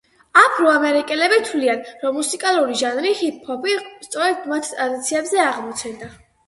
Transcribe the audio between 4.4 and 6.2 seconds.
მათ ტრადიციებზე აღმოცენდა.